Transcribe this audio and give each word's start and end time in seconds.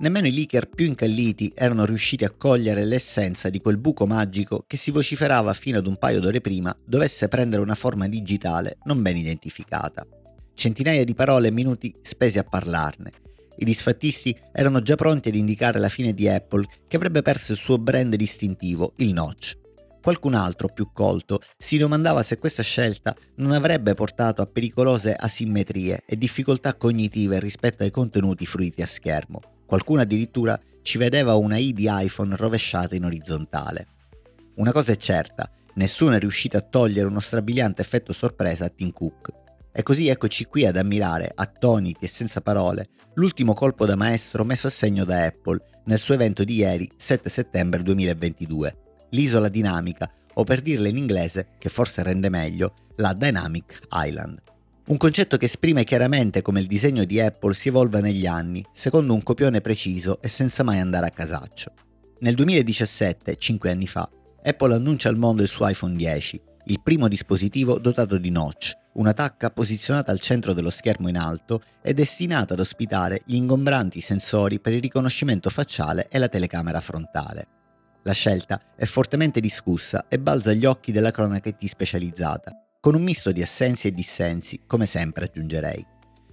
nemmeno 0.00 0.26
i 0.26 0.32
leaker 0.32 0.68
più 0.68 0.86
incalliti 0.86 1.52
erano 1.54 1.84
riusciti 1.84 2.24
a 2.24 2.30
cogliere 2.30 2.84
l'essenza 2.84 3.48
di 3.48 3.60
quel 3.60 3.78
buco 3.78 4.06
magico 4.06 4.64
che 4.66 4.76
si 4.76 4.90
vociferava 4.90 5.52
fino 5.52 5.78
ad 5.78 5.86
un 5.86 5.96
paio 5.96 6.20
d'ore 6.20 6.40
prima 6.40 6.76
dovesse 6.84 7.28
prendere 7.28 7.62
una 7.62 7.74
forma 7.74 8.08
digitale 8.08 8.78
non 8.84 9.02
ben 9.02 9.16
identificata. 9.16 10.06
Centinaia 10.54 11.04
di 11.04 11.14
parole 11.14 11.48
e 11.48 11.52
minuti 11.52 11.94
spesi 12.02 12.38
a 12.38 12.44
parlarne. 12.44 13.10
I 13.56 13.64
disfattisti 13.64 14.34
erano 14.52 14.80
già 14.80 14.94
pronti 14.94 15.28
ad 15.28 15.34
indicare 15.34 15.78
la 15.78 15.90
fine 15.90 16.14
di 16.14 16.28
Apple 16.28 16.66
che 16.88 16.96
avrebbe 16.96 17.20
perso 17.20 17.52
il 17.52 17.58
suo 17.58 17.78
brand 17.78 18.14
distintivo, 18.14 18.94
il 18.96 19.12
notch. 19.12 19.58
Qualcun 20.02 20.32
altro 20.32 20.68
più 20.68 20.88
colto 20.94 21.42
si 21.58 21.76
domandava 21.76 22.22
se 22.22 22.38
questa 22.38 22.62
scelta 22.62 23.14
non 23.36 23.52
avrebbe 23.52 23.92
portato 23.92 24.40
a 24.40 24.46
pericolose 24.46 25.14
asimmetrie 25.14 26.04
e 26.06 26.16
difficoltà 26.16 26.74
cognitive 26.74 27.38
rispetto 27.38 27.82
ai 27.82 27.90
contenuti 27.90 28.46
fruiti 28.46 28.80
a 28.80 28.86
schermo. 28.86 29.59
Qualcuno 29.70 30.00
addirittura 30.00 30.60
ci 30.82 30.98
vedeva 30.98 31.36
una 31.36 31.56
I 31.56 31.72
di 31.72 31.86
iPhone 31.88 32.34
rovesciata 32.34 32.96
in 32.96 33.04
orizzontale. 33.04 33.86
Una 34.56 34.72
cosa 34.72 34.90
è 34.90 34.96
certa, 34.96 35.48
nessuno 35.74 36.16
è 36.16 36.18
riuscito 36.18 36.56
a 36.56 36.60
togliere 36.60 37.06
uno 37.06 37.20
strabiliante 37.20 37.80
effetto 37.80 38.12
sorpresa 38.12 38.64
a 38.64 38.68
Tim 38.68 38.90
Cook. 38.90 39.28
E 39.70 39.84
così 39.84 40.08
eccoci 40.08 40.46
qui 40.46 40.66
ad 40.66 40.76
ammirare, 40.76 41.30
attoniti 41.32 42.06
e 42.06 42.08
senza 42.08 42.40
parole, 42.40 42.88
l'ultimo 43.14 43.54
colpo 43.54 43.86
da 43.86 43.94
maestro 43.94 44.42
messo 44.42 44.66
a 44.66 44.70
segno 44.70 45.04
da 45.04 45.24
Apple 45.26 45.62
nel 45.84 46.00
suo 46.00 46.14
evento 46.14 46.42
di 46.42 46.56
ieri, 46.56 46.90
7 46.96 47.28
settembre 47.28 47.80
2022 47.84 48.76
l'isola 49.10 49.48
dinamica, 49.48 50.10
o 50.34 50.42
per 50.42 50.62
dirla 50.62 50.88
in 50.88 50.96
inglese, 50.96 51.50
che 51.58 51.68
forse 51.68 52.02
rende 52.02 52.28
meglio, 52.28 52.74
la 52.96 53.12
Dynamic 53.12 53.78
Island. 53.92 54.49
Un 54.90 54.96
concetto 54.96 55.36
che 55.36 55.44
esprime 55.44 55.84
chiaramente 55.84 56.42
come 56.42 56.58
il 56.58 56.66
disegno 56.66 57.04
di 57.04 57.20
Apple 57.20 57.54
si 57.54 57.68
evolva 57.68 58.00
negli 58.00 58.26
anni, 58.26 58.66
secondo 58.72 59.14
un 59.14 59.22
copione 59.22 59.60
preciso 59.60 60.20
e 60.20 60.26
senza 60.26 60.64
mai 60.64 60.80
andare 60.80 61.06
a 61.06 61.10
casaccio. 61.10 61.72
Nel 62.18 62.34
2017, 62.34 63.36
5 63.36 63.70
anni 63.70 63.86
fa, 63.86 64.08
Apple 64.42 64.74
annuncia 64.74 65.08
al 65.08 65.16
mondo 65.16 65.42
il 65.42 65.48
suo 65.48 65.68
iPhone 65.68 65.94
10, 65.94 66.42
il 66.64 66.82
primo 66.82 67.06
dispositivo 67.06 67.78
dotato 67.78 68.18
di 68.18 68.30
notch, 68.30 68.72
una 68.94 69.12
tacca 69.12 69.50
posizionata 69.50 70.10
al 70.10 70.18
centro 70.18 70.54
dello 70.54 70.70
schermo 70.70 71.08
in 71.08 71.18
alto 71.18 71.62
e 71.80 71.94
destinata 71.94 72.54
ad 72.54 72.60
ospitare 72.60 73.22
gli 73.24 73.36
ingombranti 73.36 74.00
sensori 74.00 74.58
per 74.58 74.72
il 74.72 74.80
riconoscimento 74.80 75.50
facciale 75.50 76.08
e 76.10 76.18
la 76.18 76.28
telecamera 76.28 76.80
frontale. 76.80 77.46
La 78.02 78.12
scelta 78.12 78.60
è 78.74 78.86
fortemente 78.86 79.38
discussa 79.38 80.06
e 80.08 80.18
balza 80.18 80.50
agli 80.50 80.64
occhi 80.64 80.90
della 80.90 81.12
cronaca 81.12 81.48
IT 81.48 81.64
specializzata, 81.66 82.50
con 82.80 82.94
un 82.94 83.02
misto 83.02 83.30
di 83.30 83.42
assensi 83.42 83.88
e 83.88 83.92
dissensi, 83.92 84.62
come 84.66 84.86
sempre 84.86 85.26
aggiungerei. 85.26 85.86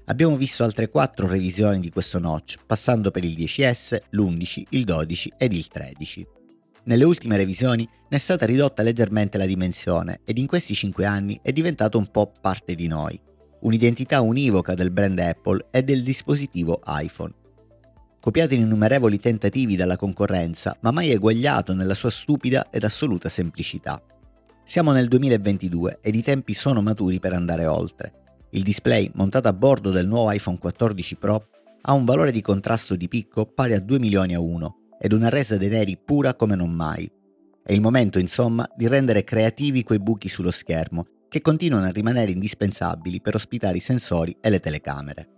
Abbiamo 0.06 0.38
visto 0.38 0.64
altre 0.64 0.88
quattro 0.88 1.28
revisioni 1.28 1.81
di 1.81 1.89
questo 1.89 2.20
notch, 2.20 2.56
passando 2.66 3.12
per 3.12 3.26
il 3.26 3.36
10S, 3.36 3.98
l'11, 4.12 4.64
il 4.70 4.86
12 4.86 5.34
ed 5.38 5.52
il 5.52 5.67
13. 5.67 6.26
Nelle 6.86 7.04
ultime 7.04 7.36
revisioni 7.36 7.84
ne 7.84 8.16
è 8.16 8.17
stata 8.17 8.45
ridotta 8.45 8.81
leggermente 8.81 9.38
la 9.38 9.45
dimensione 9.45 10.22
ed 10.23 10.38
in 10.38 10.48
questi 10.48 10.73
5 10.73 11.04
anni 11.04 11.38
è 11.44 11.52
diventato 11.52 11.98
un 11.98 12.09
po' 12.09 12.31
parte 12.39 12.76
di 12.76 12.88
noi, 12.88 13.20
un'identità 13.61 14.22
univoca 14.22 14.73
del 14.73 14.92
brand 14.92 15.20
Apple 15.20 15.67
e 15.70 15.84
del 15.84 16.02
dispositivo 16.02 16.80
iPhone, 16.86 17.34
copiato 18.22 18.54
in 18.54 18.61
innumerevoli 18.61 19.20
tentativi 19.20 19.76
dalla 19.76 19.98
concorrenza, 19.98 20.78
ma 20.80 20.92
mai 20.92 21.11
eguagliato 21.11 21.73
nella 21.73 21.95
sua 21.95 22.09
stupida 22.09 22.70
ed 22.72 22.86
assoluta 22.86 23.28
semplicità. 23.28 24.02
Siamo 24.68 24.92
nel 24.92 25.08
2022 25.08 26.00
ed 26.02 26.14
i 26.14 26.22
tempi 26.22 26.54
sono 26.54 26.82
maturi 26.82 27.22
per 27.22 27.32
andare 27.32 27.66
oltre. 27.68 28.36
Il 28.50 28.64
display 28.64 29.10
montato 29.14 29.48
a 29.48 29.54
bordo 29.54 29.92
del 29.92 30.10
nuovo 30.10 30.30
iPhone 30.30 30.58
14 30.58 31.16
Pro 31.16 31.48
ha 31.84 31.94
un 31.94 32.04
valore 32.04 32.34
di 32.34 32.42
contrasto 32.42 32.98
di 32.98 33.08
picco 33.08 33.45
pari 33.45 33.76
a 33.76 33.80
2 33.80 33.98
milioni 33.98 34.36
a 34.36 34.42
1 34.42 34.76
ed 35.00 35.14
una 35.14 35.30
resa 35.30 35.56
dei 35.56 35.70
neri 35.70 35.95
pura 35.95 36.36
come 36.36 36.58
non 36.58 36.72
mai. 36.72 37.10
È 37.64 37.72
il 37.72 37.80
momento, 37.80 38.20
insomma, 38.20 38.70
di 38.76 38.89
rendere 38.89 39.23
creativi 39.23 39.83
quei 39.83 40.00
buchi 40.00 40.28
sullo 40.28 40.52
schermo, 40.52 41.05
che 41.30 41.39
continuano 41.39 41.86
a 41.86 41.92
rimanere 41.92 42.32
indispensabili 42.32 43.22
per 43.22 43.36
ospitare 43.36 43.78
i 43.78 43.80
sensori 43.80 44.36
e 44.42 44.49
le 44.49 44.60
telecamere. 44.60 45.30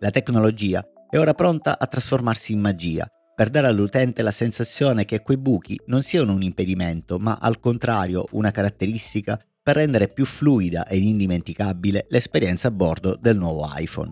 La 0.00 0.10
tecnologia 0.10 0.84
è 1.08 1.16
ora 1.16 1.32
pronta 1.32 1.78
a 1.78 1.86
trasformarsi 1.86 2.54
in 2.54 2.58
magia, 2.58 3.08
per 3.38 3.50
dare 3.50 3.68
all'utente 3.68 4.22
la 4.22 4.32
sensazione 4.32 5.04
che 5.04 5.20
quei 5.20 5.36
buchi 5.36 5.78
non 5.86 6.02
siano 6.02 6.32
un 6.32 6.42
impedimento, 6.42 7.20
ma 7.20 7.38
al 7.40 7.60
contrario 7.60 8.26
una 8.32 8.50
caratteristica 8.50 9.40
per 9.62 9.76
rendere 9.76 10.08
più 10.08 10.24
fluida 10.24 10.88
ed 10.88 11.04
indimenticabile 11.04 12.06
l'esperienza 12.08 12.66
a 12.66 12.72
bordo 12.72 13.16
del 13.16 13.36
nuovo 13.36 13.64
iPhone. 13.76 14.10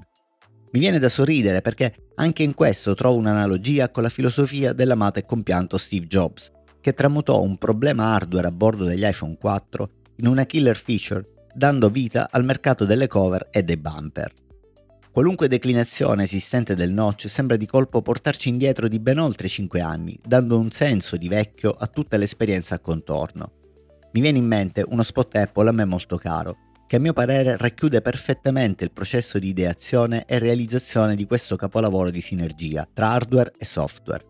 Mi 0.71 0.79
viene 0.79 1.01
da 1.01 1.09
sorridere 1.09 1.61
perché 1.61 2.11
anche 2.15 2.45
in 2.45 2.55
questo 2.55 2.95
trovo 2.95 3.19
un'analogia 3.19 3.91
con 3.91 4.05
la 4.05 4.11
filosofia 4.11 4.73
dell'amato 4.73 5.19
e 5.19 5.27
compianto 5.27 5.77
Steve 5.77 6.07
Jobs, 6.07 6.53
che 6.81 6.95
tramutò 6.95 7.43
un 7.43 7.59
problema 7.59 8.15
hardware 8.15 8.47
a 8.47 8.53
bordo 8.53 8.85
degli 8.85 9.05
iPhone 9.05 9.37
4 9.37 9.91
in 10.19 10.29
una 10.29 10.45
killer 10.45 10.77
feature, 10.77 11.25
dando 11.53 11.91
vita 11.91 12.29
al 12.31 12.45
mercato 12.45 12.85
delle 12.85 13.09
cover 13.09 13.49
e 13.51 13.65
dei 13.65 13.77
bumper. 13.77 14.33
Qualunque 15.17 15.49
declinazione 15.49 16.25
esistente 16.25 16.75
del 16.75 16.93
notch 16.93 17.31
sembra 17.31 17.57
di 17.57 17.65
colpo 17.65 18.03
portarci 18.03 18.51
indietro 18.51 18.87
di 18.87 18.99
ben 18.99 19.19
oltre 19.19 19.49
5 19.49 19.81
anni, 19.81 20.21
dando 20.23 20.59
un 20.59 20.71
senso 20.71 21.17
di 21.17 21.27
vecchio 21.27 21.71
a 21.71 21.87
tutta 21.87 22.19
l'esperienza 22.19 22.75
a 22.75 22.81
contorno. 22.81 23.53
Mi 24.13 24.21
viene 24.21 24.37
in 24.37 24.45
mente 24.45 24.85
uno 24.87 25.03
spot 25.03 25.37
Apple 25.37 25.71
a 25.71 25.73
me 25.73 25.87
molto 25.87 26.19
caro, 26.19 26.57
che 26.87 26.97
a 26.97 26.99
mio 26.99 27.15
parere 27.15 27.57
racchiude 27.57 28.03
perfettamente 28.03 28.85
il 28.85 28.93
processo 28.93 29.39
di 29.39 29.49
ideazione 29.49 30.27
e 30.27 30.39
realizzazione 30.39 31.17
di 31.17 31.25
questo 31.25 31.57
capolavoro 31.57 32.11
di 32.11 32.21
sinergia 32.21 32.87
tra 32.93 33.13
hardware 33.13 33.55
e 33.57 33.65
software. 33.65 34.25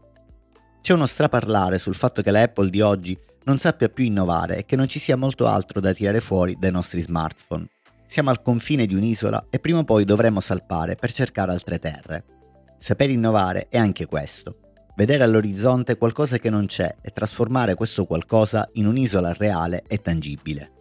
C'è 0.82 0.92
uno 0.92 1.06
straparlare 1.06 1.78
sul 1.78 1.96
fatto 1.96 2.22
che 2.22 2.30
la 2.30 2.42
Apple 2.42 2.70
di 2.70 2.80
oggi 2.80 3.18
non 3.42 3.58
sappia 3.58 3.88
più 3.88 4.04
innovare 4.04 4.58
e 4.58 4.64
che 4.64 4.76
non 4.76 4.86
ci 4.86 5.00
sia 5.00 5.16
molto 5.16 5.48
altro 5.48 5.80
da 5.80 5.92
tirare 5.92 6.20
fuori 6.20 6.54
dai 6.56 6.70
nostri 6.70 7.00
smartphone. 7.00 7.66
Siamo 8.06 8.30
al 8.30 8.40
confine 8.40 8.86
di 8.86 8.94
un'isola 8.94 9.46
e 9.50 9.58
prima 9.58 9.80
o 9.80 9.84
poi 9.84 10.04
dovremo 10.04 10.40
salpare 10.40 10.94
per 10.94 11.12
cercare 11.12 11.50
altre 11.50 11.78
terre. 11.78 12.24
Saper 12.78 13.10
innovare 13.10 13.66
è 13.68 13.78
anche 13.78 14.06
questo. 14.06 14.58
Vedere 14.94 15.24
all'orizzonte 15.24 15.98
qualcosa 15.98 16.38
che 16.38 16.48
non 16.48 16.66
c'è 16.66 16.96
e 17.02 17.10
trasformare 17.10 17.74
questo 17.74 18.06
qualcosa 18.06 18.68
in 18.74 18.86
un'isola 18.86 19.32
reale 19.32 19.82
e 19.86 20.00
tangibile. 20.00 20.75